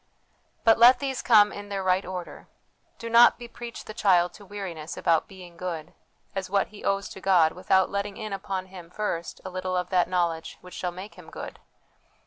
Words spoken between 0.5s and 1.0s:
But let